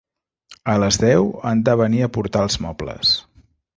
[0.75, 3.13] A les deu, han de venir a portar els mobles.